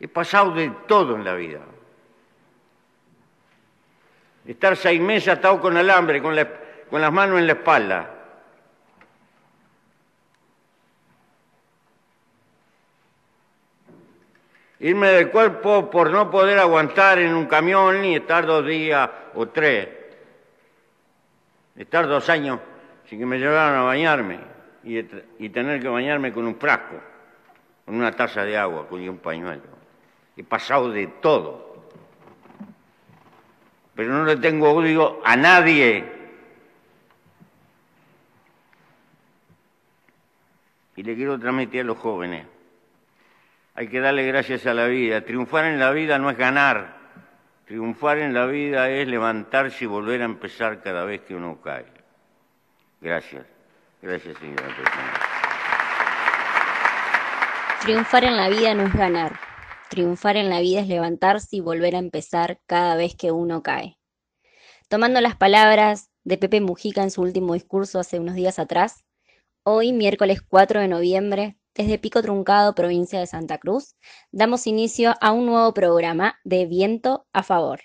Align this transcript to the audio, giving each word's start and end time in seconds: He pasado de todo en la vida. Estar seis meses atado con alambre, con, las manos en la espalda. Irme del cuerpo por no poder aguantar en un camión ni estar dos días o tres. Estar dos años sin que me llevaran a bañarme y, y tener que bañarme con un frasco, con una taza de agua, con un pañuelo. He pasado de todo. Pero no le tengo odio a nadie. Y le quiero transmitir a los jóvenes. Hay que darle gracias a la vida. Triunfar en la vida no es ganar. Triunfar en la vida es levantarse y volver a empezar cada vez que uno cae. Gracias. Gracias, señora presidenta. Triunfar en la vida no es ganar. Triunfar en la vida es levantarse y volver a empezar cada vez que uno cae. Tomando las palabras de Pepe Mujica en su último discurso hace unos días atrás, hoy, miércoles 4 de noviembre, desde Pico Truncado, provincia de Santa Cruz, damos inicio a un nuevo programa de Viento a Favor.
He 0.00 0.08
pasado 0.08 0.52
de 0.52 0.70
todo 0.86 1.14
en 1.14 1.24
la 1.24 1.34
vida. 1.34 1.60
Estar 4.46 4.76
seis 4.76 5.00
meses 5.00 5.28
atado 5.28 5.60
con 5.60 5.76
alambre, 5.76 6.20
con, 6.20 6.34
las 6.36 7.12
manos 7.12 7.38
en 7.38 7.46
la 7.46 7.54
espalda. 7.54 8.10
Irme 14.80 15.08
del 15.08 15.30
cuerpo 15.30 15.90
por 15.90 16.10
no 16.10 16.30
poder 16.30 16.58
aguantar 16.58 17.18
en 17.18 17.34
un 17.34 17.46
camión 17.46 18.02
ni 18.02 18.16
estar 18.16 18.44
dos 18.44 18.66
días 18.66 19.08
o 19.34 19.48
tres. 19.48 19.88
Estar 21.76 22.06
dos 22.06 22.28
años 22.28 22.60
sin 23.08 23.18
que 23.18 23.26
me 23.26 23.38
llevaran 23.38 23.78
a 23.78 23.82
bañarme 23.82 24.40
y, 24.82 24.98
y 25.38 25.48
tener 25.48 25.80
que 25.80 25.88
bañarme 25.88 26.32
con 26.32 26.46
un 26.46 26.56
frasco, 26.56 27.00
con 27.86 27.94
una 27.94 28.12
taza 28.12 28.44
de 28.44 28.58
agua, 28.58 28.86
con 28.86 29.00
un 29.08 29.18
pañuelo. 29.18 29.83
He 30.36 30.42
pasado 30.42 30.90
de 30.90 31.06
todo. 31.06 31.84
Pero 33.94 34.12
no 34.12 34.24
le 34.24 34.36
tengo 34.36 34.72
odio 34.72 35.20
a 35.24 35.36
nadie. 35.36 36.04
Y 40.96 41.02
le 41.02 41.14
quiero 41.14 41.38
transmitir 41.38 41.82
a 41.82 41.84
los 41.84 41.98
jóvenes. 41.98 42.46
Hay 43.76 43.88
que 43.88 44.00
darle 44.00 44.26
gracias 44.26 44.66
a 44.66 44.74
la 44.74 44.86
vida. 44.86 45.20
Triunfar 45.22 45.64
en 45.66 45.80
la 45.80 45.90
vida 45.90 46.18
no 46.18 46.30
es 46.30 46.36
ganar. 46.36 46.96
Triunfar 47.66 48.18
en 48.18 48.34
la 48.34 48.46
vida 48.46 48.90
es 48.90 49.08
levantarse 49.08 49.84
y 49.84 49.86
volver 49.86 50.22
a 50.22 50.26
empezar 50.26 50.82
cada 50.82 51.04
vez 51.04 51.22
que 51.22 51.34
uno 51.34 51.60
cae. 51.62 51.86
Gracias. 53.00 53.44
Gracias, 54.02 54.36
señora 54.38 54.64
presidenta. 54.64 55.20
Triunfar 57.80 58.24
en 58.24 58.36
la 58.36 58.48
vida 58.48 58.74
no 58.74 58.84
es 58.84 58.92
ganar. 58.92 59.53
Triunfar 59.90 60.36
en 60.36 60.48
la 60.50 60.60
vida 60.60 60.80
es 60.80 60.88
levantarse 60.88 61.56
y 61.56 61.60
volver 61.60 61.94
a 61.94 61.98
empezar 61.98 62.60
cada 62.66 62.96
vez 62.96 63.14
que 63.14 63.32
uno 63.32 63.62
cae. 63.62 63.98
Tomando 64.88 65.20
las 65.20 65.36
palabras 65.36 66.10
de 66.24 66.38
Pepe 66.38 66.60
Mujica 66.60 67.02
en 67.02 67.10
su 67.10 67.22
último 67.22 67.54
discurso 67.54 67.98
hace 67.98 68.18
unos 68.18 68.34
días 68.34 68.58
atrás, 68.58 69.04
hoy, 69.62 69.92
miércoles 69.92 70.40
4 70.42 70.80
de 70.80 70.88
noviembre, 70.88 71.58
desde 71.74 71.98
Pico 71.98 72.22
Truncado, 72.22 72.74
provincia 72.74 73.18
de 73.18 73.26
Santa 73.26 73.58
Cruz, 73.58 73.96
damos 74.30 74.66
inicio 74.66 75.14
a 75.20 75.32
un 75.32 75.46
nuevo 75.46 75.74
programa 75.74 76.38
de 76.44 76.66
Viento 76.66 77.26
a 77.32 77.42
Favor. 77.42 77.80